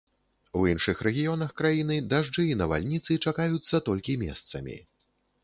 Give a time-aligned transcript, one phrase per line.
[0.59, 4.81] У іншых рэгіёнах краіны дажджы і навальніцы чакаюцца толькі месцамі.